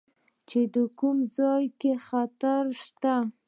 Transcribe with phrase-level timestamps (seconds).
[0.49, 3.15] چې په کوم ځاى کښې خطره سته.